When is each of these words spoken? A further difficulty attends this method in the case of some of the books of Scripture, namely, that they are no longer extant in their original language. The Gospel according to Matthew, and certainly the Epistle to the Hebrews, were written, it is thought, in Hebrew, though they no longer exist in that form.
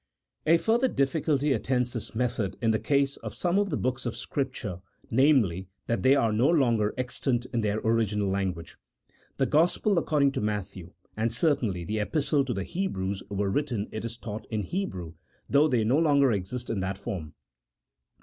A 0.47 0.57
further 0.57 0.87
difficulty 0.87 1.53
attends 1.53 1.93
this 1.93 2.15
method 2.15 2.57
in 2.59 2.71
the 2.71 2.79
case 2.79 3.17
of 3.17 3.35
some 3.35 3.59
of 3.59 3.69
the 3.69 3.77
books 3.77 4.07
of 4.07 4.15
Scripture, 4.15 4.81
namely, 5.11 5.67
that 5.85 6.01
they 6.01 6.15
are 6.15 6.33
no 6.33 6.47
longer 6.49 6.95
extant 6.97 7.45
in 7.53 7.61
their 7.61 7.77
original 7.81 8.27
language. 8.27 8.77
The 9.37 9.45
Gospel 9.45 9.99
according 9.99 10.31
to 10.31 10.41
Matthew, 10.41 10.93
and 11.15 11.31
certainly 11.31 11.83
the 11.83 11.99
Epistle 11.99 12.43
to 12.45 12.53
the 12.55 12.63
Hebrews, 12.63 13.21
were 13.29 13.51
written, 13.51 13.89
it 13.91 14.03
is 14.03 14.17
thought, 14.17 14.47
in 14.49 14.63
Hebrew, 14.63 15.13
though 15.47 15.67
they 15.67 15.83
no 15.83 15.99
longer 15.99 16.31
exist 16.31 16.71
in 16.71 16.79
that 16.79 16.97
form. 16.97 17.35